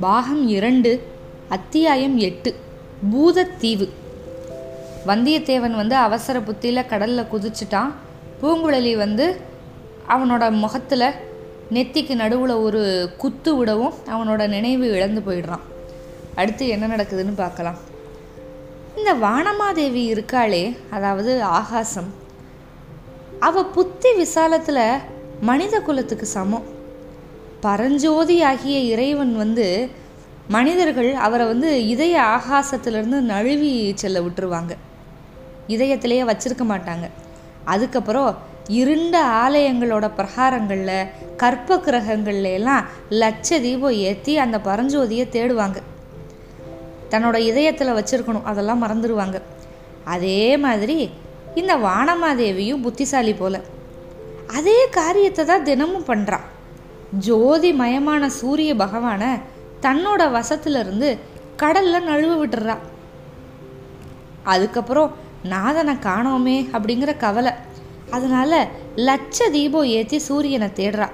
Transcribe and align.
பாகம் 0.00 0.48
இரண்டு 0.48 1.02
அத்தியாயம் 1.48 2.18
எட்டு 2.18 2.54
பூதத்தீவு. 3.12 3.88
வந்தியத்தேவன் 5.06 5.76
வந்து 5.76 5.94
அவசர 5.94 6.40
புத்தியில் 6.40 6.86
கடலில் 6.86 7.26
குதிச்சிட்டான். 7.32 7.90
பூங்குழலி 8.42 8.96
வந்து 8.96 9.40
அவனோட 10.08 10.50
முகத்தில் 10.50 11.06
நெத்திக்கு 11.72 12.14
நடுவில் 12.14 12.54
ஒரு 12.54 13.10
குத்து 13.18 13.56
விடவும் 13.56 13.92
அவனோட 14.06 14.48
நினைவு 14.48 14.88
இழந்து 14.88 15.22
போயிடுறான். 15.26 15.66
அடுத்து 16.34 16.68
என்ன 16.68 16.96
நடக்குதுன்னு 16.96 17.34
பார்க்கலாம். 17.36 17.76
இந்த 18.96 19.14
வானமாதேவி 19.14 20.04
இருக்காளே 20.14 20.76
அதாவது 20.90 21.42
ஆகாசம். 21.42 22.12
அவ 23.40 23.64
புத்தி 23.64 24.14
விசாலத்தில் 24.14 24.98
மனித 25.40 25.80
குலத்துக்கு 25.80 26.26
சமம். 26.26 26.78
பரஞ்சோதி 27.60 28.42
ஆகிய 28.42 28.76
இறைவன் 28.92 29.32
வந்து 29.36 29.66
மனிதர்கள் 30.48 31.10
அவரை 31.26 31.46
வந்து 31.46 31.70
இதய 31.86 32.14
ஆகாசத்திலிருந்து 32.36 33.18
நழுவி 33.32 33.72
செல்ல 34.02 34.20
விட்டுருவாங்க. 34.20 34.72
இதயத்திலேயே 35.74 36.22
வச்சிருக்க 36.30 36.64
மாட்டாங்க. 36.72 37.06
அதுக்கப்புறம் 37.64 38.30
இருண்ட 38.80 39.16
ஆலயங்களோட 39.44 40.06
பிரகாரங்களில் 40.18 41.08
கற்ப 41.42 41.76
கிரகங்கள்ல 41.86 42.52
எல்லாம் 42.58 42.86
லட்ச 43.22 43.60
தீபம் 43.60 43.98
ஏற்றி 44.08 44.32
அந்த 44.38 44.58
பரஞ்சோதியை 44.58 45.26
தேடுவாங்க. 45.36 45.78
தன்னோட 47.12 47.36
இதயத்தில் 47.50 47.96
வச்சிருக்கணும் 47.98 48.48
அதெல்லாம் 48.50 48.82
மறந்துடுவாங்க 48.84 49.38
அதே 50.04 50.56
மாதிரி 50.56 50.98
இந்த 51.60 51.72
வானமாதேவியும் 51.86 52.84
புத்திசாலி 52.86 53.34
போல. 53.34 53.56
அதே 54.58 54.78
காரியத்தை 54.98 55.44
தான் 55.44 55.66
தினமும் 55.70 56.08
பண்ணுறான் 56.08 56.46
ஜோதி 57.18 57.72
மயமான 57.72 58.26
சூரிய 58.26 58.74
பகவானை 58.74 59.28
தன்னோட 59.82 60.22
வசத்திலிருந்து 60.30 61.18
கடல்ல 61.58 62.00
நழுவ 62.00 62.46
விட்டுறா. 62.46 62.76
அதுக்கப்புறம் 64.44 65.14
நாதனை 65.42 65.94
காணோமே 65.94 66.68
அப்படிங்கிற 66.72 67.16
கவலை. 67.16 67.52
அதனால 68.10 68.68
லட்ச 68.96 69.50
தீபம் 69.50 69.84
ஏற்றி 69.84 70.18
சூரியனை 70.18 70.68
தேடுறா. 70.68 71.08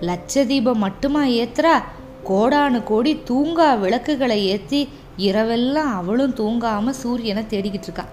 லட்ச 0.00 0.46
தீபம் 0.46 0.78
மட்டுமா 0.78 1.24
ஏத்துறா? 1.24 1.82
கோடானு 2.24 2.82
கோடி 2.84 3.22
தூங்கா 3.28 3.78
விளக்குகளை 3.78 4.46
ஏற்றி 4.46 4.88
இரவெல்லாம் 5.18 5.92
அவளும் 5.94 6.34
தூங்காம 6.34 6.90
சூரியனை 6.90 7.44
தேடிக்கிட்டு 7.50 7.82
இருக்கா. 7.82 8.04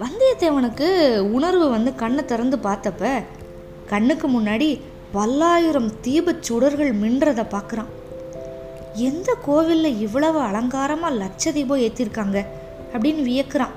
வந்தியத்தேவனுக்கு 0.00 1.18
உணர்வு 1.18 1.70
வந்து 1.70 1.94
கண்ணை 1.94 2.24
திறந்து 2.24 2.56
பார்த்தப்ப 2.62 3.22
கண்ணுக்கு 3.92 4.26
முன்னாடி 4.28 4.68
பல்லாயிரம் 5.12 5.90
தீபச் 6.06 6.46
சுடர்கள் 6.48 6.92
மின்றதை 7.02 7.44
பார்க்குறான் 7.54 7.92
எந்த 9.08 9.30
கோவிலில் 9.46 10.00
இவ்வளவு 10.00 10.38
அலங்காரமாக 10.40 11.18
லட்ச 11.22 11.52
தீபம் 11.52 11.82
ஏற்றிருக்காங்க 11.86 12.38
அப்படின்னு 12.92 13.22
வியக்கிறான். 13.30 13.74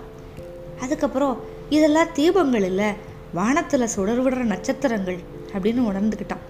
அதுக்கப்புறம் 0.82 1.36
இதெல்லாம் 1.70 2.14
தீபங்கள் 2.16 2.66
இல்லை 2.70 2.90
வானத்தில் 3.34 3.92
சுடர் 3.96 4.22
விடுற 4.24 4.42
நட்சத்திரங்கள் 4.54 5.20
அப்படின்னு 5.54 5.82
உணர்ந்துக்கிட்டான் 5.90 6.46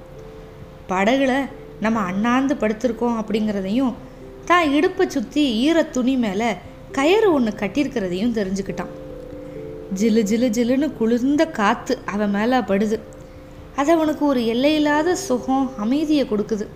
படகுல 0.89 1.33
நம்ம 1.79 1.99
அண்ணாந்து 1.99 2.53
படுத்திருக்கோம் 2.55 3.19
அப்படிங்கிறதையும் 3.21 3.93
தான் 4.45 4.69
இடுப்பை 4.73 5.05
சுற்றி 5.07 5.43
ஈர 5.65 5.83
துணி 5.95 6.15
மேலே 6.17 6.49
கயிறு 6.91 7.27
ஒன்று 7.33 7.51
கட்டியிருக்கிறதையும் 7.59 8.35
தெரிஞ்சுக்கிட்டான். 8.37 8.91
ஜிலு 9.99 10.21
ஜிலு 10.31 10.47
ஜிலுன்னு 10.57 10.87
குளிர்ந்த 10.99 11.43
காற்று 11.59 11.95
அவன் 12.05 12.29
மேலே 12.29 12.57
படுது. 12.69 12.97
அது 13.75 13.91
அவனுக்கு 13.91 14.25
ஒரு 14.25 14.45
எல்லையில்லாத 14.45 15.15
சுகம் 15.15 15.71
அமைதியை 15.77 16.25
கொடுக்குது. 16.25 16.67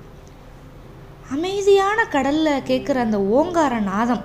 அமைதியான 1.32 2.08
கடல்ல 2.12 2.48
கேட்குற 2.68 2.96
அந்த 2.96 3.22
ஓங்கார 3.22 3.80
நாதம் 3.80 4.24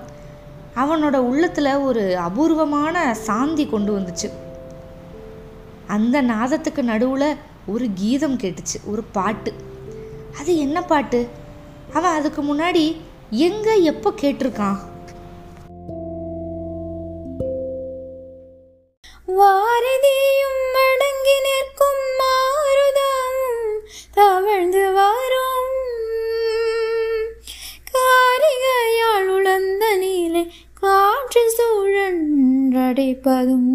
அவனோட 0.75 1.15
உள்ளத்துல 1.31 1.83
ஒரு 1.83 2.17
அபூர்வமான 2.17 3.13
சாந்தி 3.13 3.65
கொண்டு 3.65 3.99
வந்துச்சு. 3.99 4.31
அந்த 5.87 6.23
நாதத்துக்கு 6.23 6.81
நடுவுல 6.81 7.37
ஒரு 7.67 7.87
கீதம் 7.93 8.37
கேட்டுச்சு 8.37 8.77
ஒரு 8.85 9.03
பாட்டு. 9.03 9.53
அது 10.39 10.57
என்ன 10.57 10.83
பாட்டு? 10.83 11.29
அவன் 11.93 12.11
அதுக்கு 12.11 12.41
முன்னாடி 12.43 12.95
எங்க 13.29 13.73
எப்போ 13.73 14.13
கேட்டிருக்கான்? 14.21 14.77
வாரதியும் 19.27 20.73
அடங்கி 20.85 21.37
நிற்கும் 21.43 22.05
சூழன்றடைப்பதும் 32.91 33.67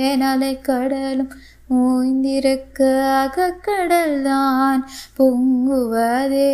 ஏனலை 0.00 0.50
கடலும் 0.66 1.32
ஓய்ந்திருக்க 1.78 2.78
அகக்கடல் 3.20 4.14
தான் 4.26 4.82
பொங்குவதே. 5.18 6.52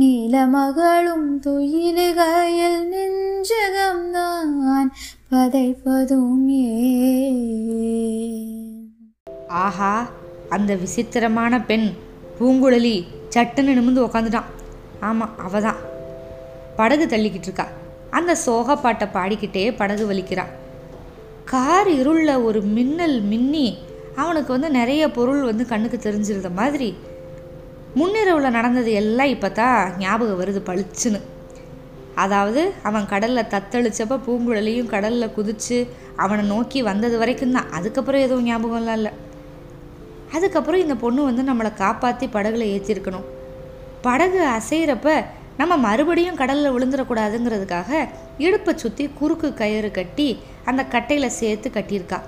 நீலமகளும் 0.00 1.28
துயிலுகையில் 1.46 2.84
நெஞ்சகம்தான் 2.92 4.90
பதைப்பதும் 5.32 6.46
ஆஹா 9.64 9.92
அந்த 10.54 10.72
விசித்திரமான 10.84 11.52
பெண் 11.70 11.88
பூங்குழலி 12.38 12.96
சட்டுன்னு 13.34 13.76
நிமிந்து 13.78 14.06
உக்காந்துட்டான் 14.06 14.50
ஆமாம் 15.08 15.36
அவ 15.46 15.60
தான் 15.60 15.82
படகு 16.78 17.04
தள்ளிக்கிட்டு 17.06 17.48
இருக்கா. 17.50 17.66
அந்த 18.16 18.32
சோக 18.34 18.76
பாட்டை 18.76 19.06
பாடிக்கிட்டே 19.16 19.64
படகு 19.76 20.04
வலிக்கிறான் 20.10 20.52
கார் 21.44 21.90
இருளில் 22.00 22.42
ஒரு 22.48 22.62
மின்னல் 22.62 23.18
மின்னி 23.22 23.66
அவனுக்கு 24.16 24.50
வந்து 24.52 24.70
நிறைய 24.70 25.02
பொருள் 25.10 25.42
வந்து 25.42 25.64
கண்ணுக்கு 25.66 25.98
தெரிஞ்சிருந்த 26.06 26.50
மாதிரி 26.60 26.88
முன்னிரவில் 27.98 28.56
நடந்தது 28.56 28.90
எல்லாம் 28.92 29.32
இப்போ 29.34 29.48
தான் 29.50 29.98
ஞாபகம் 29.98 30.40
வருது 30.40 30.60
பளிச்சுன்னு. 30.68 31.20
அதாவது 32.14 32.72
அவன் 32.88 33.06
கடலில் 33.06 33.50
தத்தளிச்சப்ப 33.54 34.18
பூங்குழலியும் 34.26 34.90
கடலில் 34.94 35.34
குதிச்சு 35.36 35.78
அவனை 36.16 36.44
நோக்கி 36.44 36.82
வந்தது 36.82 37.16
வரைக்கும் 37.18 37.56
தான். 37.56 37.70
அதுக்கப்புறம் 37.72 38.24
எதுவும் 38.26 38.46
ஞாபகம்லாம் 38.48 38.98
இல்லை. 39.00 39.12
அதுக்கப்புறம் 40.36 40.80
இந்த 40.84 40.94
பொண்ணு 40.94 41.28
வந்து 41.30 41.42
நம்மளை 41.50 41.74
காப்பாற்றி 41.74 42.26
படகுல 42.36 42.66
ஏற்றிருக்கணும் 42.74 43.28
படகு 44.06 44.40
அசைகிறப்ப 44.56 45.08
நம்ம 45.58 45.76
மறுபடியும் 45.76 46.38
கடலில் 46.40 46.72
விழுந்துடக்கூடாதுங்கிறதுக்காக 46.74 47.90
இடுப்பை 48.46 48.72
சுற்றி 48.76 49.04
குறுக்கு 49.18 49.48
கயிறு 49.60 49.90
கட்டி 49.90 50.28
அந்த 50.64 50.82
கட்டையில் 50.94 51.36
சேர்த்து 51.40 51.68
கட்டியிருக்கா. 51.70 52.18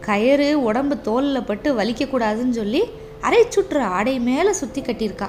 கயிறு 0.00 0.48
உடம்பு 0.62 0.96
தோலில் 1.08 1.46
பட்டு 1.50 1.68
வலிக்கக்கூடாதுன்னு 1.78 2.56
சொல்லி 2.60 2.82
அரை 3.20 3.42
சுற்று 3.48 3.82
ஆடை 3.96 4.14
மேலே 4.28 4.52
சுற்றி 4.52 4.80
கட்டியிருக்கா. 4.82 5.28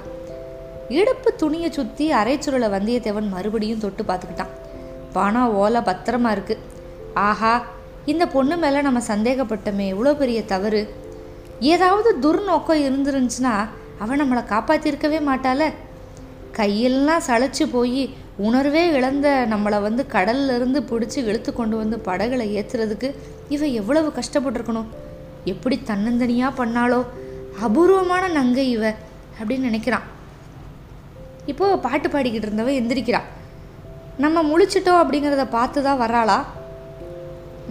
இடுப்பு 0.99 1.29
துணியை 1.35 1.69
சுற்றி 1.71 2.07
அரைச்சுருளை 2.11 2.67
வந்தியத்தேவன் 2.75 3.29
மறுபடியும் 3.29 3.83
தொட்டு 3.85 4.03
பார்த்துக்கிட்டான். 4.03 4.53
பணம் 5.13 5.53
ஓலை 5.61 5.81
பத்திரமா 5.81 6.31
இருக்கு. 6.31 6.57
ஆஹா 7.13 7.53
இந்த 8.05 8.23
பொண்ணு 8.27 8.57
மேலே 8.57 8.81
நம்ம 8.81 8.99
சந்தேகப்பட்டோமே 9.07 9.85
இவ்வளோ 9.93 10.13
பெரிய 10.13 10.39
தவறு. 10.45 10.81
ஏதாவது 11.73 12.09
துர்நோக்கம் 12.23 12.83
இருந்துருந்துச்சுன்னா 12.87 13.53
அவன் 13.99 14.21
நம்மளை 14.21 14.43
காப்பாற்றிருக்கவே 14.53 15.19
மாட்டாள. 15.29 15.63
கையெல்லாம் 16.57 17.25
சளைச்சு 17.27 17.63
போய் 17.71 18.03
உணர்வே 18.37 18.83
இழந்த 18.91 19.47
நம்மளை 19.49 19.81
வந்து 19.81 20.05
கடல்லிருந்து 20.13 20.79
பிடிச்சி 20.89 21.17
இழுத்து 21.17 21.53
கொண்டு 21.53 21.77
வந்து 21.77 21.97
படகுல 22.05 22.43
ஏற்றுறதுக்கு 22.57 23.15
இவ 23.49 23.65
எவ்வளவு 23.65 24.13
கஷ்டப்பட்டிருக்கணும்? 24.19 24.89
எப்படி 25.43 25.79
தன்னந்தனியாக 25.85 26.57
பண்ணாலோ 26.57 27.05
அபூர்வமான 27.61 28.27
நங்கை 28.27 28.69
இவ 28.69 28.93
அப்படின்னு 29.39 29.67
நினைக்கிறான். 29.69 30.05
இப்போ 31.45 31.77
பாட்டு 31.77 32.09
பாடிக்கிட்டு 32.09 32.47
இருந்தவ 32.47 32.71
எந்திரிக்கிறான் 32.79 33.27
நம்ம 34.17 34.43
முழிச்சிட்டோம் 34.43 35.01
அப்படிங்கிறத 35.03 35.45
பார்த்து 35.49 35.83
தான் 35.83 36.01
வர்றாளா? 36.01 36.37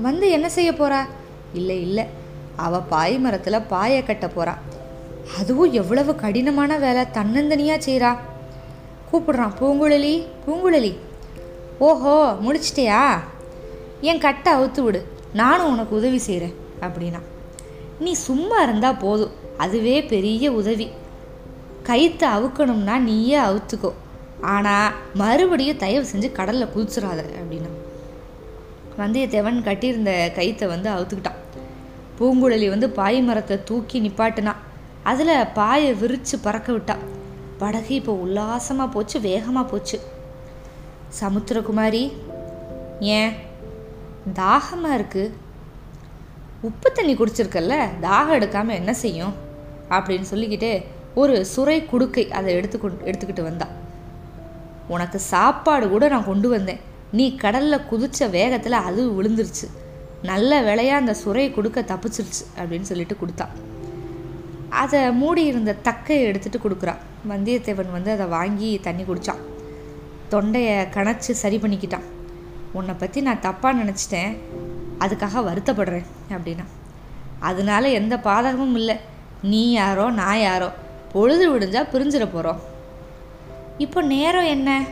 வந்து 0.02 0.30
என்ன 0.30 0.48
செய்ய 0.48 0.72
போறா? 0.72 1.00
இல்லை 1.54 1.80
இல்லை. 1.80 2.04
அவ 2.56 2.80
பாய் 2.80 3.18
மரத்தில் 3.18 3.66
பாயை 3.68 4.02
கட்ட 4.02 4.26
போறா. 4.26 4.54
அதுவும் 5.38 5.72
எவ்வளவு 5.72 6.14
கடினமான 6.14 6.78
வேலை 6.78 7.04
தன்னந்தனியாக 7.12 7.78
செய்கிறா 7.78 8.10
கூப்பிடுறான் 9.14 9.56
பூங்குழலி 9.60 10.14
பூங்குழலி. 10.46 10.92
ஓஹோ 11.78 12.14
முடிச்சிட்டியா? 12.44 13.00
என் 14.00 14.18
கட்டை 14.18 14.52
அவுத்து 14.52 14.80
விடு 14.80 15.00
நானும் 15.32 15.70
உனக்கு 15.70 15.96
உதவி 15.96 16.18
செய்கிறேன் 16.18 16.54
அப்படின்னா. 16.80 17.20
நீ 17.98 18.12
சும்மா 18.12 18.62
இருந்தால் 18.62 18.96
போதும் 18.96 19.34
அதுவே 19.56 20.02
பெரிய 20.02 20.52
உதவி. 20.52 20.88
கயிற்று 21.82 22.26
அவுக்கணும்னா 22.26 22.98
நீயே 22.98 23.38
அவுத்துக்கோ 23.38 23.92
ஆனால் 24.40 24.92
மறுபடியும் 25.14 25.76
தயவு 25.76 26.06
செஞ்சு 26.12 26.32
கடலில் 26.32 26.72
குதிச்சிடாத 26.74 27.20
அப்படின்னா. 27.40 27.70
வந்தியத்தேவன் 28.98 29.62
கட்டியிருந்த 29.62 30.30
கயிற்றை 30.34 30.68
வந்து 30.68 30.90
அவுத்துக்கிட்டான். 30.90 31.40
பூங்குழலி 32.18 32.68
வந்து 32.68 32.90
பாய் 32.90 33.20
மரத்தை 33.20 33.58
தூக்கி 33.64 34.00
நிப்பாட்டினா 34.00 34.54
அதில் 35.02 35.50
பாயை 35.54 35.94
விரித்து 35.94 36.38
பறக்க 36.38 36.72
விட்டா. 36.72 36.96
படகு 37.58 37.94
இப்போ 37.94 38.12
உல்லாசமாக 38.12 38.92
போச்சு 38.94 39.20
வேகமாக 39.20 39.70
போச்சு. 39.70 39.98
சமுத்திரகுமாரி 41.20 42.12
ஏன்? 43.00 43.32
தாகமாக 44.34 44.96
இருக்குது 44.98 45.32
உப்பு 46.68 46.92
தண்ணி 46.92 47.14
குடிச்சிருக்கல்ல 47.14 47.74
தாகம் 48.00 48.36
எடுக்காமல் 48.38 48.78
என்ன 48.80 48.94
செய்யும்? 48.94 49.34
அப்படின்னு 49.90 50.26
சொல்லிக்கிட்டு 50.30 50.84
ஒரு 51.14 51.46
சுரை 51.46 51.84
குடுக்கை 51.84 52.30
அதை 52.30 52.54
எடுத்துக்கொ 52.54 52.88
எடுத்துக்கிட்டு 53.04 53.42
வந்தா. 53.42 53.66
உனக்கு 54.88 55.18
சாப்பாடு 55.18 55.88
கூட 55.88 56.08
நான் 56.08 56.24
கொண்டு 56.24 56.48
வந்தேன். 56.48 56.80
நீ 57.12 57.36
கடலில் 57.36 57.86
குதிச்ச 57.90 58.30
வேகத்தில் 58.30 58.84
அது 58.88 59.02
விழுந்துருச்சு. 59.10 59.66
நல்ல 60.22 60.62
வேலையாக 60.62 61.00
அந்த 61.00 61.14
சுரை 61.22 61.52
கொடுக்க 61.52 61.80
தப்பிச்சிருச்சு 61.80 62.44
அப்படின்னு 62.58 62.88
சொல்லிட்டு 62.90 63.16
கொடுத்தா. 63.20 63.46
அதை 64.68 65.12
மூடி 65.12 65.44
இருந்த 65.44 65.76
தக்கையை 65.84 66.22
எடுத்துட்டு 66.22 66.58
கொடுக்குறான். 66.58 67.02
வந்தியத்தேவன் 67.28 67.90
வந்து 67.90 68.10
அதை 68.10 68.26
வாங்கி 68.26 68.80
தண்ணி 68.82 69.02
குடித்தான் 69.02 69.42
தொண்டையை 70.28 70.86
கணச்சி 70.86 71.30
சரி 71.30 71.56
பண்ணிக்கிட்டான். 71.56 72.06
உன்னை 72.72 72.94
பற்றி 72.98 73.20
நான் 73.20 73.40
தப்பாக 73.42 73.78
நினச்சிட்டேன். 73.82 74.36
அதுக்காக 74.98 75.42
வருத்தப்படுறேன் 75.44 76.04
அப்படின்னா. 76.30 76.64
அதனால 77.38 77.88
எந்த 77.88 78.16
பாதகமும் 78.16 78.74
இல்லை. 78.74 78.96
நீ 79.42 79.70
யாரோ 79.70 80.10
நான் 80.10 80.38
யாரோ. 80.38 80.72
பொழுது 81.12 81.58
விடிஞ்சால் 81.58 81.90
பிரிஞ்சிட 81.92 82.18
போகிறோம் 82.18 82.60
இப்போ 83.78 84.02
நேரம் 84.02 84.44
என்ன? 84.44 84.84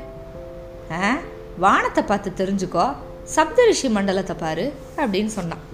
ஆ 0.93 1.17
வானத்தை 1.59 2.05
பார்த்து 2.05 2.47
தெரிஞ்சுக்கோ. 2.47 2.95
சப்தரிஷி 3.37 3.91
மண்டலத்தை 3.91 4.37
பாரு 4.39 4.75
அப்படின்னு 4.97 5.27
சொன்னான். 5.27 5.71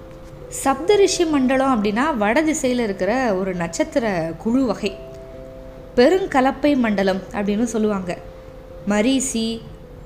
சப்தரிஷி 0.49 1.31
மண்டலம் 1.31 1.85
அப்படின்னா 1.85 2.17
வட 2.17 2.43
திசையில் 2.43 2.79
இருக்கிற 2.79 3.35
ஒரு 3.35 3.55
நட்சத்திர 3.55 4.33
குழு 4.39 4.65
வகை. 4.65 4.97
பெருங்கலப்பை 5.97 6.77
மண்டலம் 6.77 7.21
அப்படின்னு 7.33 7.63
சொல்லுவாங்க. 7.63 8.19
மரீசி 8.89 9.61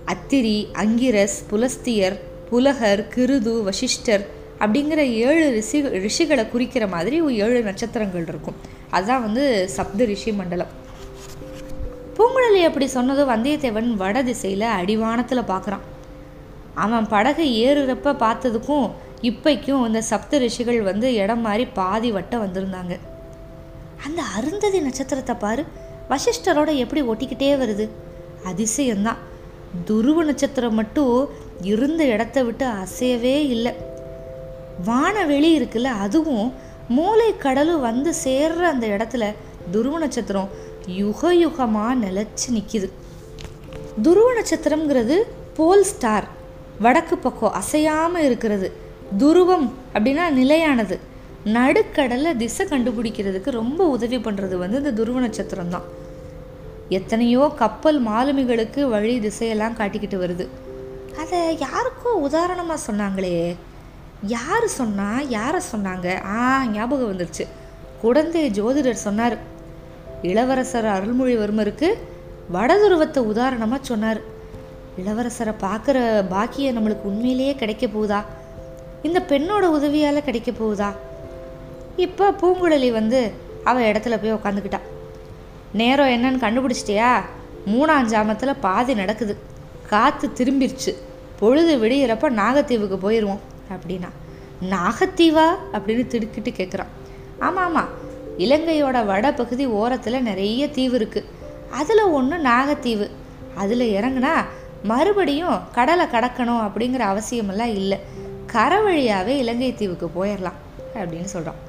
அத்திரி 0.06 0.72
அங்கிரஸ் 0.72 1.44
புலஸ்தியர் 1.46 2.20
புலகர் 2.50 3.08
கிருது 3.14 3.62
வசிஷ்டர் 3.62 4.26
அப்படிங்கிற 4.58 4.96
ஏழு 4.96 5.50
ரிஷி 5.50 5.82
ரிஷிகளை 5.82 6.48
குறிக்கிற 6.48 6.86
மாதிரி 6.86 7.22
ஏழு 7.22 7.62
நட்சத்திரங்கள் 7.62 8.26
இருக்கும். 8.28 8.54
அதுதான் 8.90 9.22
வந்து 9.22 9.68
சப்த 9.68 10.04
ரிஷி 10.04 10.32
மண்டலம். 10.32 10.80
பூங்குழலி 12.16 12.64
அப்படி 12.64 12.86
சொன்னதும் 12.86 13.30
வந்தியத்தேவன் 13.30 13.94
வட 13.94 14.22
திசையில் 14.22 14.60
அடிவானத்தில் 14.60 15.48
பார்க்குறான் 15.48 15.86
அவன் 16.74 17.08
படகை 17.08 17.66
ஏறுறப்ப 17.66 18.16
பார்த்ததுக்கும் 18.16 18.90
இப்பைக்கும் 19.22 19.86
இந்த 19.86 20.02
சப்த 20.02 20.38
ரிஷிகள் 20.38 20.82
வந்து 20.82 21.14
இடம் 21.14 21.40
மாதிரி 21.40 21.64
பாதி 21.64 22.12
வட்டம் 22.12 22.42
வந்திருந்தாங்க. 22.44 22.98
அந்த 24.06 24.22
அருந்ததி 24.36 24.80
நட்சத்திரத்தை 24.80 25.34
பாரு 25.34 25.64
வசிஷ்டரோட 26.10 26.74
எப்படி 26.74 27.02
ஒட்டிக்கிட்டே 27.02 27.50
வருது? 27.62 27.88
அதிசயம்தான். 28.44 29.20
துருவ 29.84 30.24
நட்சத்திரம் 30.24 30.74
மட்டும் 30.74 31.28
இருந்த 31.60 32.04
இடத்த 32.04 32.42
விட்டு 32.42 32.66
அசையவே 32.66 33.36
இல்லை. 33.54 33.72
வானவெளி 34.86 35.50
இருக்குல்ல 35.60 35.84
அதுவும் 35.84 36.52
மூளை 36.88 37.36
கடலும் 37.36 37.80
வந்து 37.80 38.12
சேர்ற 38.24 38.60
அந்த 38.72 38.86
இடத்துல 38.86 39.24
துருவ 39.70 39.98
நட்சத்திரம் 39.98 40.48
யுக 40.86 41.34
யுகமாக 41.34 41.98
நிலச்சி 42.04 42.48
நிற்கிது 42.50 42.90
துருவ 44.02 44.28
நட்சத்திரம்ங்கிறது 44.32 45.16
போல் 45.54 45.84
ஸ்டார். 45.84 46.26
வடக்கு 46.80 47.18
பக்கம் 47.18 47.52
அசையாமல் 47.52 48.24
இருக்கிறது. 48.24 48.81
துருவம் 49.20 49.66
அப்படின்னா 49.94 50.24
நிலையானது. 50.40 50.96
நடுக்கடலில் 51.56 52.36
திசை 52.36 52.66
கண்டுபிடிக்கிறதுக்கு 52.66 53.50
ரொம்ப 53.50 53.88
உதவி 53.88 54.18
பண்ணுறது 54.18 54.56
வந்து 54.58 54.78
இந்த 54.78 54.92
துருவ 54.92 55.20
நட்சத்திரம் 55.20 55.68
தான் 55.68 55.86
எத்தனையோ 56.98 57.52
கப்பல் 57.62 57.98
மாலுமிகளுக்கு 58.06 58.80
வழி 58.88 59.14
திசையெல்லாம் 59.18 59.78
காட்டிக்கிட்டு 59.78 60.18
வருது. 60.22 60.44
அதை 61.20 61.40
யாருக்கோ 61.66 62.10
உதாரணமாக 62.28 62.80
சொன்னாங்களே? 62.88 63.56
யார் 64.36 64.66
சொன்னால் 64.66 65.28
யாரை 65.28 65.60
சொன்னாங்க? 65.72 66.08
ஆ 66.24 66.66
ஞாபகம் 66.66 67.10
வந்துருச்சு. 67.12 67.46
குடந்தை 68.02 68.50
ஜோதிடர் 68.50 69.04
சொன்னார். 69.06 69.36
இளவரசர் 70.22 70.88
அருள்மொழிவர்மருக்கு 70.96 71.88
வடதுருவத்தை 72.52 73.18
உதாரணமாக 73.18 73.82
சொன்னார். 73.84 74.20
இளவரசரை 75.00 75.54
பார்க்குற 75.66 75.98
பாக்கியம் 76.28 76.76
நம்மளுக்கு 76.76 77.10
உண்மையிலேயே 77.10 77.54
கிடைக்க 77.54 77.86
போகுதா? 77.86 78.20
இந்த 79.02 79.22
பெண்ணோட 79.28 79.60
உதவியால் 79.60 80.24
கிடைக்க 80.24 80.50
போகுதா? 80.50 80.92
இப்போ 81.96 82.30
பூங்குழலி 82.30 82.90
வந்து 82.90 83.32
அவள் 83.64 83.92
இடத்துல 83.92 84.22
போய் 84.22 84.34
உக்காந்துக்கிட்டா. 84.34 84.80
நேரம் 85.72 86.08
என்னன்னு 86.08 86.42
கண்டுபிடிச்சிட்டியா? 86.42 87.20
மூணாம் 87.66 88.08
ஜாமத்தில் 88.08 88.56
பாதி 88.60 88.94
நடக்குது. 88.94 89.36
காற்று 89.86 90.32
திரும்பிருச்சு. 90.36 90.94
பொழுது 91.38 91.78
விடியிறப்ப 91.78 92.30
நாகத்தீவுக்கு 92.30 92.96
போயிடுவோம் 93.02 93.38
அப்படின்னா. 93.70 94.08
நாகத்தீவா? 94.70 95.48
அப்படின்னு 95.72 96.06
திடுக்கிட்டு 96.06 96.50
கேட்குறான் 96.50 96.86
ஆமாம் 97.38 97.64
ஆமாம் 97.64 97.88
இலங்கையோட 98.38 99.04
வட 99.04 99.32
பகுதி 99.32 99.66
ஓரத்தில் 99.66 100.22
நிறைய 100.22 100.68
தீவு 100.68 100.98
இருக்குது 100.98 101.24
அதில் 101.70 102.02
ஒன்று 102.02 102.36
நாகத்தீவு. 102.36 103.10
அதில் 103.54 103.94
இறங்குனா 103.94 104.44
மறுபடியும் 104.82 105.58
கடலை 105.72 106.06
கடக்கணும் 106.06 106.68
அப்படிங்கிற 106.68 107.02
அவசியமெல்லாம் 107.14 107.74
இல்லை. 107.74 108.11
கரை 108.52 108.78
வழியாகவே 108.82 109.34
இலங்கை 109.38 109.68
தீவுக்கு 109.74 110.06
போயிடலாம் 110.16 110.58
அப்படின்னு 110.94 111.28
சொல்கிறான் 111.34 111.60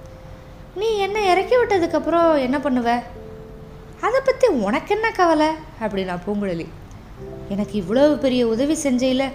நீ 0.80 0.88
என்ன 1.06 1.18
இறக்கி 1.32 1.56
விட்டதுக்கப்புறம் 1.56 2.30
என்ன 2.46 2.58
பண்ணுவ? 2.58 2.90
அதை 4.06 4.20
பற்றி 4.26 4.48
உனக்கு 4.68 4.92
என்ன 4.96 5.12
கவலை? 5.12 5.50
அப்படின்னா 5.84 6.16
பூங்குழலி. 6.26 6.66
எனக்கு 7.50 7.76
இவ்வளவு 7.82 8.18
பெரிய 8.18 8.48
உதவி 8.48 8.76
செஞ்சையில் 8.76 9.28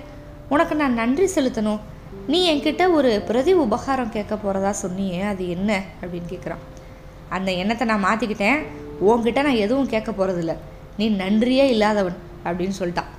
உனக்கு 0.49 0.75
நான் 0.75 0.99
நன்றி 1.01 1.27
செலுத்தணும். 1.37 1.81
நீ 2.27 2.39
என்கிட்ட 2.53 2.93
ஒரு 2.93 3.11
பிரதி 3.29 3.53
உபகாரம் 3.65 4.15
கேட்க 4.17 4.37
போகிறதா 4.37 4.73
சொன்னியே 4.83 5.21
அது 5.33 5.45
என்ன? 5.49 5.71
அப்படின்னு 6.01 6.33
கேட்குறான் 6.33 6.65
அந்த 7.29 7.51
எண்ணத்தை 7.53 7.87
நான் 7.87 8.05
மாற்றிக்கிட்டேன் 8.05 8.61
உன்கிட்ட 9.09 9.43
நான் 9.43 9.63
எதுவும் 9.65 9.93
கேட்க 9.95 10.11
போகிறதில்ல 10.13 10.55
நீ 10.97 11.09
நன்றியே 11.23 11.67
இல்லாதவன் 11.69 12.19
அப்படின்னு 12.45 12.77
சொல்லிட்டான். 12.81 13.13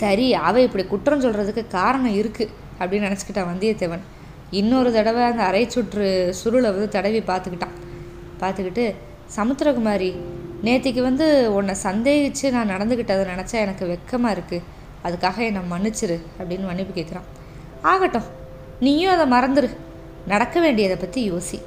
சரி 0.00 0.34
அவள் 0.48 0.62
இப்படி 0.62 0.84
குற்றம் 0.84 1.24
சொல்கிறதுக்கு 1.24 1.64
காரணம் 1.78 2.18
இருக்குது 2.20 2.60
அப்படின்னு 2.80 3.08
நினச்சிக்கிட்டான் 3.08 3.50
வந்தியத்தேவன். 3.52 4.00
இன்னொரு 4.50 4.92
தடவை 4.92 5.22
அந்த 5.22 5.42
அரை 5.42 5.68
சுற்று 5.68 6.34
சுருளை 6.44 6.60
வந்து 6.60 6.88
தடவி 6.88 7.20
பார்த்துக்கிட்டான். 7.20 7.76
பார்த்துக்கிட்டு 8.40 8.94
சமுத்திரகுமாரி 9.36 10.16
நேத்திக்கு 10.64 11.02
வந்து 11.02 11.54
உன்னை 11.54 11.74
சந்தேகித்து 11.82 12.50
நான் 12.50 12.70
நடந்துக்கிட்டதை 12.70 13.22
நினச்சா 13.34 13.52
எனக்கு 13.52 13.86
வெக்கமாக 13.86 14.34
இருக்குது 14.34 14.62
அதுக்காக 15.04 15.38
என்னை 15.38 15.62
மன்னிச்சிரு 15.70 16.20
அப்படின்னு 16.38 16.64
மன்னிப்பு 16.64 17.00
கேட்குறான். 17.00 17.28
ஆகட்டும் 17.82 18.22
நீயும் 18.80 19.18
அதை 19.18 19.26
மறந்துரு. 19.32 19.70
நடக்க 20.26 20.60
வேண்டியதை 20.60 20.96
பற்றி 20.96 21.32
யோசி. 21.32 21.60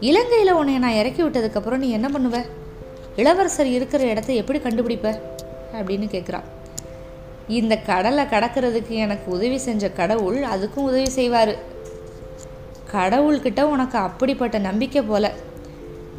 இலங்கையில் 0.00 0.52
உன்னை 0.52 0.78
நான் 0.78 0.92
இறக்கி 0.92 1.22
விட்டதுக்கப்புறம் 1.22 1.76
நீ 1.76 1.90
என்ன 1.90 2.08
பண்ணுவ? 2.08 2.44
இளவரசர் 3.16 3.66
இருக்கிற 3.66 4.04
இடத்த 4.04 4.32
எப்படி 4.32 4.58
கண்டுபிடிப்ப? 4.58 5.20
அப்படின்னு 5.72 6.06
கேட்குறான். 6.08 6.42
இந்த 7.48 7.76
கடலை 7.76 8.24
கடக்கிறதுக்கு 8.24 8.88
எனக்கு 8.88 9.32
உதவி 9.32 9.58
செஞ்ச 9.58 9.90
கடவுள் 9.90 10.40
அதுக்கும் 10.40 10.88
உதவி 10.90 11.08
செய்வார். 11.08 11.54
கடவுள்கிட்ட 12.92 13.62
உனக்கு 13.62 13.98
அப்படிப்பட்ட 13.98 14.58
நம்பிக்கை 14.58 15.02
போல. 15.02 15.32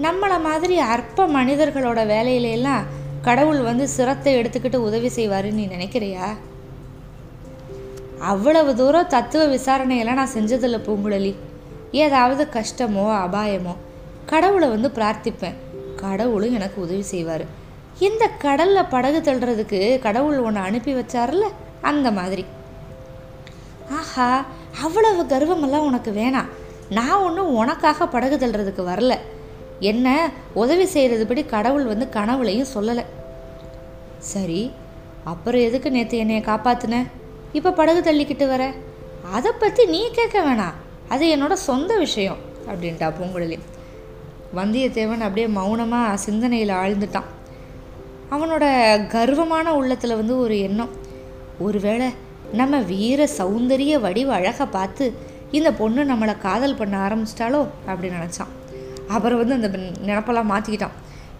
நம்மளை 0.01 0.41
மாதிரி 0.41 0.77
அற்ப 0.77 1.27
மனிதர்களோட 1.27 2.05
வேலையிலெல்லாம் 2.05 2.83
கடவுள் 3.21 3.59
வந்து 3.59 3.87
சிரத்தை 3.87 4.35
எடுத்துக்கிட்டு 4.35 4.75
உதவி 4.75 5.11
செய்வாருன்னு 5.15 5.51
நீ 5.51 5.67
நினைக்கிறியா? 5.67 6.27
அவ்வளவு 8.19 8.75
தூரம் 8.75 9.07
தத்துவ 9.07 9.55
விசாரணையெல்லாம் 9.55 10.13
நான் 10.13 10.33
செஞ்சதில்ல 10.33 10.79
பூங்குழலி. 10.87 11.35
ஏதாவது 11.91 12.47
கஷ்டமோ 12.53 13.07
அபாயமோ 13.25 13.75
கடவுளை 14.25 14.67
வந்து 14.67 14.91
பிரார்த்திப்பேன். 14.95 15.55
கடவுளும் 15.95 16.53
எனக்கு 16.53 16.81
உதவி 16.81 17.01
செய்வார். 17.01 17.61
இந்த 18.07 18.23
கடலில் 18.43 18.91
படகு 18.93 19.19
தள்ளுறதுக்கு 19.25 19.79
கடவுள் 20.05 20.39
ஒன்று 20.47 20.61
அனுப்பி 20.67 20.91
வச்சார்ல 20.95 21.45
அந்த 21.89 22.07
மாதிரி. 22.17 22.43
ஆஹா 23.97 24.29
அவ்வளவு 24.85 25.23
கர்வமெல்லாம் 25.33 25.87
உனக்கு 25.89 26.11
வேணாம் 26.19 26.49
நான் 26.97 27.23
ஒன்றும் 27.25 27.51
உனக்காக 27.61 28.07
படகு 28.15 28.35
தள்ளுறதுக்கு 28.37 28.83
வரல. 28.91 29.13
என்ன 29.91 30.07
உதவி 30.61 30.85
செய்கிறது 30.95 31.23
படி 31.29 31.43
கடவுள் 31.53 31.89
வந்து 31.91 32.05
கனவுலையும் 32.15 32.71
சொல்லலை. 32.75 33.03
சரி 34.31 34.61
அப்புறம் 35.31 35.65
எதுக்கு 35.67 35.89
நேற்று 35.95 36.15
என்னைய 36.23 36.41
காப்பாத்தின? 36.47 36.95
இப்போ 37.57 37.69
படகு 37.79 38.01
தள்ளிக்கிட்டு 38.07 38.45
வர? 38.53 38.63
அதை 39.37 39.51
பற்றி 39.61 39.83
நீ 39.93 40.01
கேட்க 40.17 40.37
வேணாம் 40.47 40.79
அது 41.13 41.25
என்னோட 41.35 41.53
சொந்த 41.69 41.91
விஷயம் 42.05 42.41
அப்படின்ட்டா 42.69 43.07
பூங்குழலி. 43.17 43.57
வந்தியத்தேவன் 44.57 45.25
அப்படியே 45.27 45.47
மௌனமாக 45.59 46.19
சிந்தனையில் 46.25 46.75
ஆழ்ந்துட்டான். 46.81 47.29
அவனோட 48.33 48.65
கர்வமான 49.07 49.73
உள்ளத்தில் 49.79 50.19
வந்து 50.19 50.35
ஒரு 50.39 50.55
எண்ணம். 50.59 50.91
ஒருவேளை 51.59 52.07
நம்ம 52.59 52.79
வீர 52.91 53.27
சௌந்தரிய 53.37 53.93
வடிவ 54.05 54.33
அழகை 54.33 54.65
பார்த்து 54.65 55.05
இந்த 55.57 55.69
பொண்ணு 55.73 56.01
நம்மளை 56.11 56.33
காதல் 56.37 56.79
பண்ண 56.81 56.95
ஆரம்பிச்சிட்டாலோ 57.07 57.61
அப்படின்னு 57.87 58.19
நினச்சான். 58.19 58.51
அப்புறம் 59.07 59.39
வந்து 59.41 59.57
அந்த 59.59 59.69
நினப்பெல்லாம் 60.09 60.51
மாற்றிக்கிட்டான் 60.53 60.97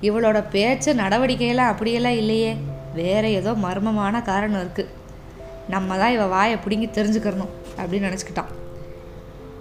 இவளோட 0.07 0.37
பேச்சு 0.49 0.93
நடவடிக்கையெல்லாம் 0.93 1.71
அப்படியெல்லாம் 1.71 2.19
இல்லையே. 2.21 2.51
வேற 2.93 3.23
ஏதோ 3.39 3.51
மர்மமான 3.65 4.21
காரணம் 4.21 4.61
இருக்குது 4.63 4.91
நம்ம 5.73 5.97
தான் 5.97 6.13
இவள் 6.15 6.33
வாயை 6.35 6.57
பிடுங்கி 6.63 6.87
தெரிஞ்சுக்கிறணும் 6.87 7.53
அப்படின்னு 7.77 8.09
நினச்சிக்கிட்டான். 8.09 8.51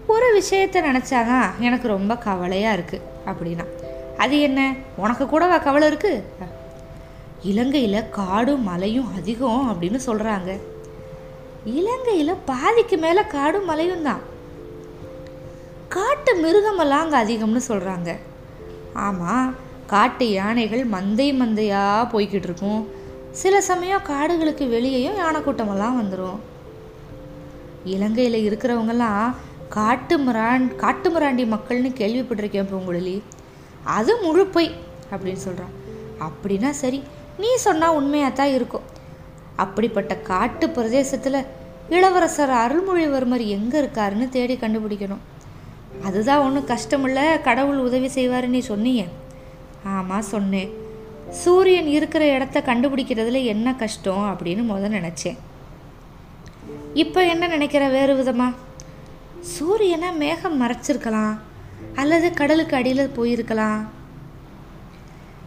ஒரு 0.06 0.26
விஷயத்த 0.38 0.82
நினச்சாதான் 0.88 1.48
எனக்கு 1.60 1.88
ரொம்ப 1.88 2.12
கவலையாக 2.26 2.76
இருக்குது 2.78 3.06
அப்படின்னா. 3.30 3.66
அது 4.16 4.40
என்ன? 4.40 4.60
உனக்கு 4.96 5.26
கூடவா 5.26 5.58
கவலை 5.58 5.86
இருக்குது 5.92 6.22
இலங்கையில் 7.50 8.08
காடும் 8.18 8.66
மலையும் 8.70 9.08
அதிகம் 9.18 9.62
அப்படின்னு 9.70 9.99
சொல்கிறாங்க 10.08 10.50
இலங்கையில் 11.78 12.42
பாதிக்கு 12.50 12.96
மேலே 13.04 13.22
காடும் 13.34 13.68
மலையும் 13.70 14.06
தான். 14.08 14.22
காட்டு 15.94 16.32
மிருகமெல்லாம் 16.42 17.04
அங்கே 17.04 17.18
அதிகம்னு 17.22 17.62
சொல்கிறாங்க 17.68 18.11
ஆமாம் 19.06 19.49
காட்டு 19.92 20.26
யானைகள் 20.32 20.84
மந்தை 20.94 21.28
மந்தையாக 21.40 22.11
போய்கிட்டு 22.12 22.49
இருக்கும். 22.49 22.82
சில 23.42 23.54
சமயம் 23.70 24.06
காடுகளுக்கு 24.11 24.64
வெளியேயும் 24.75 25.20
யானை 25.22 25.40
கூட்டமெல்லாம் 25.40 25.99
வந்துடும் 26.00 26.40
இலங்கையில் 27.94 28.44
இருக்கிறவங்கெல்லாம் 28.49 29.26
காட்டு 29.76 30.16
மிரான் 30.25 30.64
காட்டு 30.82 31.11
மிராண்டி 31.14 31.44
மக்கள்னு 31.54 31.90
கேள்விப்பட்டிருக்கேன் 32.00 32.70
பூங்குழலி. 32.72 33.16
அது 33.96 34.12
முழு 34.25 34.44
பொய் 34.54 34.70
அப்படின்னு 35.12 35.44
சொல்கிறான் 35.46 35.75
அப்படின்னா 36.26 36.70
சரி 36.82 37.00
நீ 37.42 37.50
சொன்னால் 37.66 37.96
உண்மையாக 37.99 38.32
தான் 38.40 38.54
இருக்கும். 38.58 38.87
அப்படிப்பட்ட 39.64 40.12
காட்டு 40.30 40.66
பிரதேசத்தில் 40.76 41.46
இளவரசர் 41.96 42.52
அருள்மொழிவர்மர் 42.62 43.44
எங்கே 43.56 43.76
இருக்காருன்னு 43.82 44.26
தேடி 44.37 44.54
கண்டுபிடிக்கணும். 44.62 45.22
அதுதான் 46.08 46.42
ஒன்றும் 46.44 46.70
கஷ்டமில்ல 46.72 47.20
கடவுள் 47.49 47.80
உதவி 47.88 48.08
செய்வார் 48.16 48.46
நீ 48.54 48.61
சொன்னீங்க. 48.72 49.04
ஆமாம் 49.94 50.30
சொன்னேன். 50.34 50.70
சூரியன் 51.42 51.88
இருக்கிற 51.96 52.22
இடத்த 52.37 52.58
கண்டுபிடிக்கிறதுல 52.68 53.40
என்ன 53.52 53.68
கஷ்டம் 53.82 54.26
அப்படின்னு 54.32 54.62
முதல் 54.70 54.96
நினச்சேன். 54.99 55.38
இப்போ 57.02 57.20
என்ன 57.32 57.44
நினைக்கிற 57.54 57.84
வேறு 57.96 58.14
விதமாக 58.20 58.58
சூரியனை 59.54 60.08
மேகம் 60.22 60.61
மறைச்சிருக்கலாம் 60.62 61.37
அல்லது 62.00 62.28
கடலுக்கு 62.40 62.75
அடியில் 62.78 63.14
போயிருக்கலாம். 63.16 63.80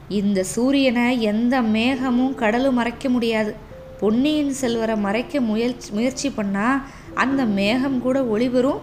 இந்த 0.09 0.43
சூரியனை 0.43 1.21
எந்த 1.21 1.61
மேகமும் 1.61 2.35
கடலும் 2.35 2.73
மறைக்க 2.73 3.09
முடியாது. 3.09 3.55
பொன்னியின் 3.99 4.53
செல்வரை 4.53 4.95
மறைக்க 4.95 5.41
முயற்சி 5.41 5.91
முயற்சி 5.91 6.29
பண்ணால் 6.29 6.81
அந்த 7.13 7.43
மேகம் 7.43 8.01
கூட 8.01 8.23
ஒளிவரும் 8.23 8.81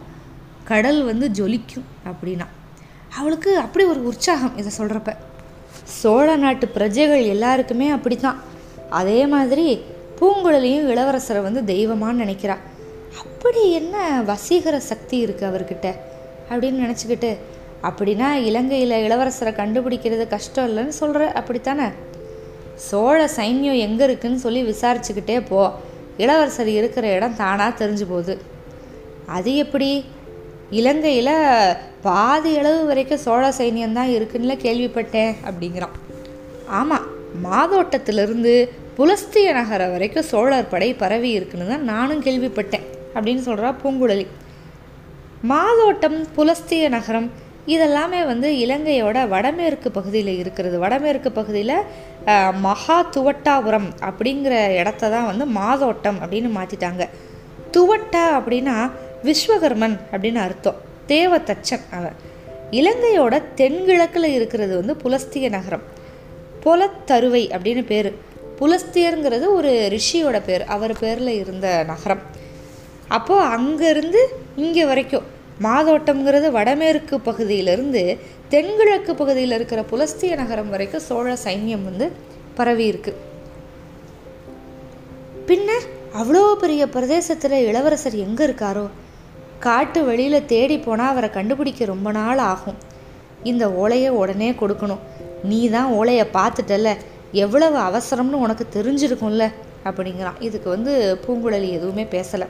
கடல் 0.65 1.05
வந்து 1.05 1.29
ஜொலிக்கும் 1.29 1.85
அப்படின்னா. 2.05 2.47
அவளுக்கு 3.17 3.59
அப்படி 3.59 3.85
ஒரு 3.85 4.05
உற்சாகம் 4.05 4.57
இதை 4.57 4.73
சொல்கிறப்ப 4.79 5.17
சோழ 5.85 6.37
நாட்டு 6.37 6.69
பிரஜைகள் 6.69 7.25
எல்லாருக்குமே 7.25 7.89
அப்படித்தான். 7.89 8.39
அதே 8.91 9.27
மாதிரி 9.27 9.81
பூங்குழலியும் 10.21 10.89
இளவரசரை 10.89 11.43
வந்து 11.43 11.75
தெய்வமானு 11.75 12.23
நினைக்கிறா. 12.25 12.57
அப்படி 13.19 13.71
என்ன 13.71 14.23
வசீகர 14.27 14.77
சக்தி 14.77 15.25
இருக்குது 15.25 15.51
அவர்கிட்ட 15.53 15.95
அப்படின்னு 16.51 16.83
நினச்சிக்கிட்டு 16.85 17.37
அப்படின்னா 17.83 18.33
இலங்கையில் 18.33 18.91
இளவரசரை 18.91 19.53
கண்டுபிடிக்கிறது 19.61 20.29
கஷ்டம் 20.29 20.69
இல்லைன்னு 20.69 20.89
சொல்கிற 20.89 21.33
அப்படித்தானே? 21.33 21.87
சோழ 22.75 23.31
சைன்யம் 23.37 23.79
எங்கே 23.79 24.05
இருக்குன்னு 24.05 24.39
சொல்லி 24.39 24.63
விசாரிச்சுக்கிட்டே 24.63 25.47
போ. 25.49 25.73
இளவரசர் 26.17 26.69
இருக்கிற 26.69 27.13
இடம் 27.13 27.37
தானாக 27.37 27.85
தெரிஞ்சு 27.85 28.05
போகுது. 28.09 28.41
அது 29.27 29.57
எப்படி? 29.57 30.05
இலங்கையில் 30.71 31.75
பாதி 32.03 32.59
அளவு 32.59 32.87
வரைக்கும் 32.87 33.19
சோழ 33.19 33.49
சைன்யம்தான் 33.59 34.13
இருக்குன்னு 34.13 34.55
கேள்விப்பட்டேன் 34.55 35.35
அப்படிங்கிறான். 35.49 35.97
ஆமாம் 36.67 37.07
மாதோட்டத்திலிருந்து 37.43 38.73
புலஸ்திய 38.97 39.53
நகரம் 39.53 39.91
வரைக்கும் 39.91 40.23
சோழர் 40.23 40.69
படை 40.69 40.95
பரவி 40.95 41.31
இருக்குன்னு 41.31 41.69
தான் 41.69 41.85
நானும் 41.85 42.23
கேள்விப்பட்டேன் 42.23 42.87
அப்படின்னு 43.15 43.43
சொல்கிறா 43.49 43.75
பூங்குழலி. 43.85 44.27
மாதோட்டம் 45.49 46.25
புலஸ்திய 46.35 46.89
நகரம் 46.89 47.31
இதெல்லாமே 47.67 48.21
வந்து 48.27 48.49
இலங்கையோட 48.65 49.19
வடமேற்கு 49.29 49.89
பகுதியில் 49.91 50.39
இருக்கிறது. 50.39 50.77
வடமேற்கு 50.79 51.31
பகுதியில் 51.33 51.77
மகா 52.65 52.97
துவட்டாபுரம் 53.17 53.89
அப்படிங்கிற 54.09 54.55
இடத்த 54.81 55.11
தான் 55.15 55.29
வந்து 55.31 55.47
மாதோட்டம் 55.61 56.19
அப்படின்னு 56.25 56.51
மாற்றிட்டாங்க 56.59 57.05
துவட்டா 57.77 58.25
அப்படின்னா 58.39 58.77
விஸ்வகர்மன் 59.29 59.97
அப்படின்னு 60.13 60.41
அர்த்தம். 60.47 60.79
தேவதச்சன் 61.13 61.85
அவன். 61.99 62.17
இலங்கையோட 62.81 63.35
தென்கிழக்கில் 63.61 64.35
இருக்கிறது 64.39 64.75
வந்து 64.81 64.95
புலஸ்திய 65.03 65.49
நகரம். 65.57 65.85
புலத்தருவை 66.65 67.43
அப்படின்னு 67.57 67.85
பேர். 67.93 68.11
புலஸ்தியருங்கிறது 68.61 69.47
ஒரு 69.59 69.73
ரிஷியோட 69.95 70.37
பேர். 70.49 70.65
அவர் 70.75 70.95
பேரில் 71.03 71.33
இருந்த 71.43 71.69
நகரம். 71.93 72.25
அப்போது 73.17 73.47
அங்கேருந்து 73.57 74.21
இங்கே 74.65 74.85
வரைக்கும் 74.91 75.29
மாதோட்டம்ங்கிறது 75.63 76.51
வடமேற்கு 76.51 77.21
பகுதியிலிருந்து 77.21 78.19
தென்கிழக்கு 78.49 79.15
பகுதியில் 79.15 79.53
இருக்கிற 79.53 79.83
புலஸ்திய 79.83 80.37
நகரம் 80.37 80.71
வரைக்கும் 80.71 81.01
சோழ 81.01 81.37
சைன்யம் 81.45 81.85
வந்து 81.85 82.13
பரவி 82.55 82.87
இருக்கு. 82.87 83.17
பின்ன 85.47 85.71
அவ்வளோ 86.21 86.55
பெரிய 86.55 86.89
பிரதேசத்தில் 86.89 87.67
இளவரசர் 87.67 88.15
எங்கே 88.15 88.45
இருக்காரோ? 88.47 88.89
காட்டு 89.59 90.05
வெளியில் 90.05 90.47
தேடி 90.47 90.79
போனால் 90.79 91.09
அவரை 91.09 91.31
கண்டுபிடிக்க 91.31 91.85
ரொம்ப 91.85 92.11
நாள் 92.11 92.39
ஆகும். 92.39 92.75
இந்த 93.43 93.73
ஓலையை 93.73 94.11
உடனே 94.11 94.51
கொடுக்கணும். 94.51 95.03
நீ 95.43 95.71
தான் 95.71 95.87
ஓலையை 95.87 96.27
பார்த்துட்டல 96.33 96.97
எவ்வளவு 97.33 97.79
அவசரம்னு 97.79 98.41
உனக்கு 98.45 98.67
தெரிஞ்சிருக்கும்ல? 98.73 99.53
அப்படிங்கிறான். 99.85 100.41
இதுக்கு 100.41 100.69
வந்து 100.71 101.19
பூங்குழலி 101.27 101.71
எதுவுமே 101.71 102.05
பேசலை. 102.05 102.47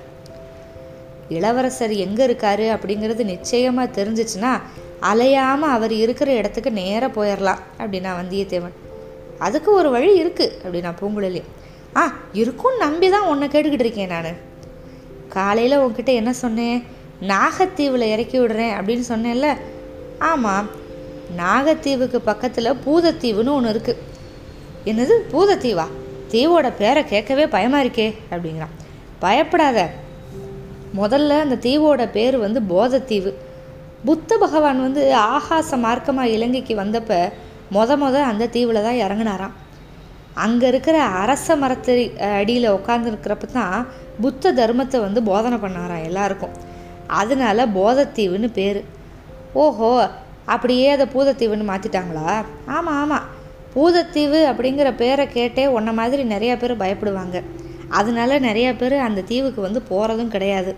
இளவரசர் 1.39 1.95
எங்கே 2.05 2.23
இருக்காரு 2.29 2.67
அப்படிங்கிறது 2.75 3.25
நிச்சயமாக 3.33 3.95
தெரிஞ்சிச்சுன்னா 3.99 4.53
அலையாமல் 5.11 5.75
அவர் 5.77 5.95
இருக்கிற 6.03 6.31
இடத்துக்கு 6.41 6.71
நேராக 6.81 7.11
போயிடலாம் 7.17 7.63
அப்படின்னா 7.81 8.11
வந்தியத்தேவன். 8.21 8.75
அதுக்கு 9.47 9.71
ஒரு 9.81 9.89
வழி 9.95 10.11
இருக்குது 10.23 10.57
அப்படின்னா 10.65 10.91
பூங்குழலி. 11.01 11.43
ஆ 12.01 12.03
இருக்கும்னு 12.41 12.83
நம்பி 12.85 13.09
தான் 13.15 13.29
உன்னை 13.31 13.47
கேட்டுக்கிட்டு 13.55 13.87
இருக்கேன் 13.87 14.13
நான். 14.15 14.39
காலையில் 15.37 15.83
உன்கிட்ட 15.85 16.13
என்ன 16.21 16.33
சொன்னேன்? 16.43 16.79
நாகத்தீவில் 17.33 18.11
இறக்கி 18.15 18.39
விடுறேன் 18.41 18.75
அப்படின்னு 18.79 19.05
சொன்னேன்ல. 19.13 19.49
ஆமாம் 20.31 20.69
நாகத்தீவுக்கு 21.41 22.19
பக்கத்தில் 22.31 22.79
பூதத்தீவுன்னு 22.85 23.55
ஒன்று 23.57 23.73
இருக்குது 23.75 24.01
என்னது 24.91 25.15
பூதத்தீவா? 25.33 25.87
தீவோட 26.33 26.69
பேரை 26.81 27.03
கேட்கவே 27.13 27.45
பயமாக 27.55 27.85
இருக்கே 27.85 28.09
அப்படிங்கிறான். 28.33 28.75
பயப்படாத 29.25 29.79
முதல்ல 31.01 31.39
அந்த 31.45 31.57
தீவோட 31.67 32.03
பேர் 32.17 32.37
வந்து 32.45 32.61
போதத்தீவு. 32.73 33.33
புத்த 34.09 34.37
பகவான் 34.45 34.81
வந்து 34.87 35.03
ஆகாச 35.35 35.77
மார்க்கமாக 35.85 36.33
இலங்கைக்கு 36.37 36.75
வந்தப்போ 36.83 37.21
மொத 37.77 37.91
மொத 38.03 38.17
அந்த 38.31 38.49
தீவில் 38.55 38.87
தான் 38.87 39.01
இறங்கினாராம். 39.05 39.55
அங்கே 40.45 40.67
இருக்கிற 40.73 40.97
அரச 41.23 41.57
மரத்து 41.63 41.95
அடியில் 42.41 42.75
உட்காந்துருக்கிறப்ப 42.79 43.49
தான் 43.59 43.79
புத்த 44.25 44.53
தர்மத்தை 44.61 44.99
வந்து 45.07 45.21
போதனை 45.31 45.59
பண்ணாராம் 45.65 46.07
எல்லாருக்கும். 46.09 46.55
அதனால 47.21 47.67
போதத்தீவுன்னு 47.79 48.51
பேர். 48.59 48.81
ஓஹோ 49.63 49.91
அப்படியே 50.55 50.87
அதை 50.97 51.07
பூதத்தீவுன்னு 51.15 51.71
மாற்றிட்டாங்களா 51.71 52.31
ஆமாம் 52.77 52.99
ஆமாம் 53.03 53.27
பூதத்தீவு 53.75 54.41
அப்படிங்கிற 54.51 54.89
பேரை 55.03 55.25
கேட்டே 55.37 55.65
உன்ன 55.77 55.91
மாதிரி 55.99 56.23
நிறையா 56.33 56.55
பேர் 56.63 56.83
பயப்படுவாங்க. 56.83 57.39
அதனால 57.99 58.39
நிறையா 58.49 58.71
பேர் 58.81 58.97
அந்த 59.07 59.25
தீவுக்கு 59.31 59.61
வந்து 59.67 59.81
போகிறதும் 59.91 60.33
கிடையாது. 60.35 60.73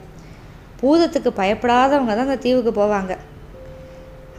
பூதத்துக்கு 0.80 1.30
பயப்படாதவங்க 1.40 2.14
தான் 2.16 2.28
அந்த 2.28 2.40
தீவுக்கு 2.46 2.72
போவாங்க. 2.80 3.12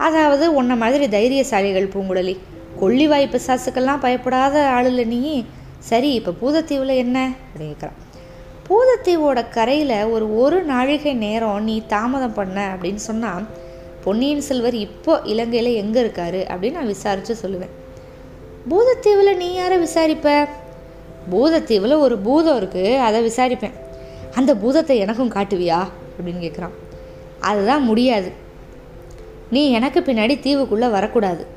அதாவது 0.07 0.45
உன்ன 0.59 0.75
மாதிரி 0.83 1.05
தைரியசாலிகள் 1.17 1.93
பூங்குழலி 1.93 2.35
கொள்ளிவாய் 2.81 3.33
பிசாசுக்கெல்லாம் 3.33 4.03
பயப்படாத 4.05 4.55
ஆளுல 4.77 5.03
நீ 5.13 5.19
சரி 5.89 6.09
இப்போ 6.19 6.31
பூதத்தீவில் 6.41 6.99
என்ன? 7.03 7.17
அப்படின்னு 7.47 7.73
கேட்குறான் 7.73 8.01
பூதத்தீவோட 8.67 9.39
கரையில் 9.55 9.95
ஒரு 10.13 10.25
ஒரு 10.41 10.57
நாழிகை 10.71 11.13
நேரம் 11.25 11.65
நீ 11.69 11.75
தாமதம் 11.93 12.37
பண்ண 12.39 12.57
அப்படின்னு 12.73 13.01
சொன்னால் 13.09 13.45
பொன்னியின் 14.05 14.45
செல்வர் 14.47 14.77
இப்போ 14.87 15.13
இலங்கையில் 15.33 15.79
எங்கே 15.81 15.99
இருக்காரு 16.03 16.41
அப்படின்னு 16.51 16.79
நான் 16.79 16.93
விசாரித்து 16.95 17.35
சொல்லுவேன். 17.43 17.73
பூதத்தீவில் 18.69 19.39
நீ 19.41 19.47
யாரை 19.53 19.77
விசாரிப்ப? 19.77 20.29
பூதத்தீவில் 21.31 21.97
ஒரு 21.97 22.17
பூதம் 22.17 22.59
இருக்குது 22.61 22.97
அதை 22.97 23.19
விசாரிப்பேன். 23.27 23.75
அந்த 24.35 24.55
பூதத்தை 24.55 24.97
எனக்கும் 24.97 25.31
காட்டுவியா? 25.31 25.79
அப்படின்னு 26.15 26.43
கேட்குறான் 26.45 26.75
அதுதான் 27.39 27.83
முடியாது. 27.83 28.31
நீ 29.49 29.71
எனக்கு 29.71 29.99
பின்னாடி 29.99 30.35
தீவுக்குள்ளே 30.45 30.89
வரக்கூடாது. 30.89 31.47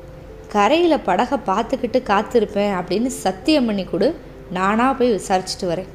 கரையில் 0.47 0.99
படகை 0.99 1.37
பார்த்துக்கிட்டு 1.45 1.99
காத்திருப்பேன் 2.11 2.73
அப்படின்னு 2.79 3.05
சத்தியம் 3.05 3.65
பண்ணி 3.65 3.83
கொடு 3.83 4.15
நானாக 4.51 4.93
போய் 4.93 5.15
விசாரிச்சுட்டு 5.15 5.69
வரேன். 5.71 5.89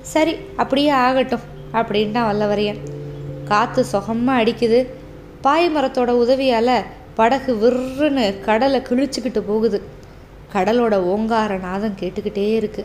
சரி 0.00 0.36
அப்படியே 0.56 0.88
ஆகட்டும் 0.88 1.46
அப்படின்ட்டு 1.72 2.22
வல்லவரையன். 2.28 2.80
காற்று 3.44 3.84
சுகமாக 3.84 4.42
அடிக்குது. 4.42 4.86
பாய் 5.40 5.70
மரத்தோட 5.76 6.08
உதவியால் 6.08 6.76
படகு 7.14 7.52
விற்றுன்னு 7.54 8.40
கடலை 8.40 8.80
கிழிச்சுக்கிட்டு 8.80 9.40
போகுது. 9.46 9.82
கடலோட 10.54 10.94
ஓங்கார 11.12 11.56
நாதம் 11.58 11.96
கேட்டுக்கிட்டே 12.00 12.54
இருக்கு. 12.54 12.84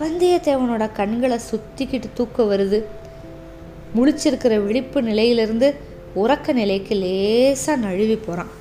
வந்தியத்தேவனோட 0.00 0.92
கண்களை 0.92 1.38
சுற்றிக்கிட்டு 1.50 2.08
தூக்கம் 2.14 2.50
வருது. 2.52 2.78
முழிச்சிருக்கிற 3.96 4.54
விழிப்பு 4.64 5.02
நிலையிலிருந்து 5.02 5.74
உறக்க 6.16 6.52
நிலைக்கு 6.52 6.94
லேசாக 6.94 7.82
நழுவி 7.84 8.16
போகிறான் 8.16 8.52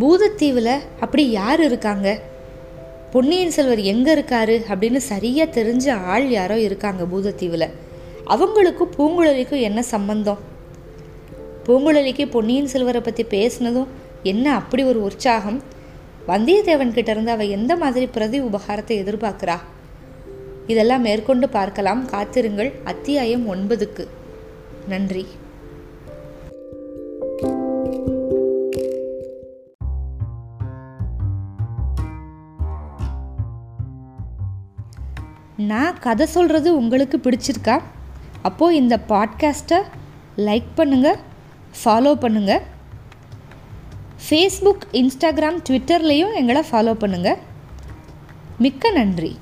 பூதத்தீவில் 0.00 0.74
அப்படி 1.00 1.30
யார் 1.30 1.62
இருக்காங்க? 1.64 2.20
பொன்னியின் 3.12 3.50
செல்வர் 3.50 3.82
எங்கே 3.92 4.14
இருக்காரு 4.14 4.54
அப்படின்னு 4.72 4.96
சரியாக 4.96 5.62
தெரிஞ்ச 5.62 5.86
ஆள் 6.12 6.30
யாரோ 6.30 6.58
இருக்காங்க 6.58 7.02
பூதத்தீவில். 7.12 7.68
அவங்களுக்கும் 8.26 8.94
பூங்குழலிக்கும் 8.96 9.60
என்ன 9.60 9.82
சம்பந்தம்? 9.82 10.40
பூங்குழலிக்கு 11.66 12.30
பொன்னியின் 12.30 12.66
செல்வரை 12.66 13.00
பற்றி 13.00 13.24
பேசினதும் 13.24 13.86
என்ன 14.22 14.54
அப்படி 14.54 14.82
ஒரு 14.82 15.02
உற்சாகம்? 15.02 15.60
வந்தியத்தேவன் 16.28 16.90
கிட்டேருந்து 16.90 17.08
இருந்து 17.08 17.48
எந்த 17.48 17.76
மாதிரி 17.76 18.06
பிரதி 18.06 18.42
உபகாரத்தை 18.42 19.02
எதிர்பார்க்கிறா? 19.02 19.56
இதெல்லாம் 20.66 21.00
மேற்கொண்டு 21.00 21.48
பார்க்கலாம். 21.48 22.06
காத்திருங்கள். 22.06 22.72
அத்தியாயம் 22.84 23.54
ஒன்பதுக்கு. 23.54 24.06
நன்றி. 24.88 25.26
நான் 35.56 35.98
கதை 35.98 36.26
சொல்கிறது 36.26 36.76
உங்களுக்கு 36.76 37.20
பிடிச்சிருக்கா? 37.22 37.82
அப்போது 38.42 38.76
இந்த 38.76 38.98
பாட்காஸ்ட்டை 39.08 39.82
லைக் 40.36 40.64
பண்ணுங்கள் 40.76 41.16
ஃபாலோ 41.84 42.14
பண்ணுங்கள் 42.14 42.60
ஃபேஸ்புக் 44.26 44.84
இன்ஸ்டாகிராம் 45.00 45.58
ட்விட்டர்லேயும் 45.66 46.36
எங்களை 46.40 46.62
ஃபாலோ 46.68 46.92
பண்ணுங்கள் 47.02 47.40
மிக்க 48.64 48.90
நன்றி. 48.98 49.32